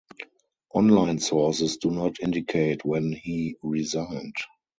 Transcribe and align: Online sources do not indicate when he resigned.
Online 0.73 1.19
sources 1.19 1.77
do 1.77 1.91
not 1.91 2.15
indicate 2.21 2.83
when 2.83 3.11
he 3.11 3.55
resigned. 3.61 4.33